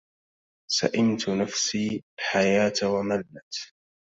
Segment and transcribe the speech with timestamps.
[0.71, 3.73] سئمت نفسي الحياة وملت